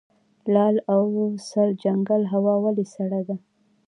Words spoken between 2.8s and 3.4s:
سړه ده؟